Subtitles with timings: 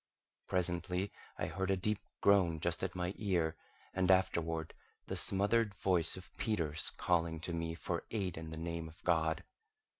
[0.47, 3.55] Presently I heard a deep groan just at my ear,
[3.93, 4.73] and afterward
[5.05, 9.43] the smothered voice of Peters calling to me for aid in the name of God.